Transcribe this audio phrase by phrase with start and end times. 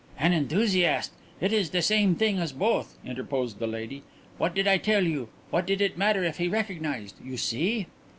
[0.17, 4.01] "An enthusiast it is the same thing as both," interposed the lady.
[4.39, 5.29] "What did I tell you?
[5.51, 7.23] What did it matter if he recognized?
[7.23, 7.85] You see?"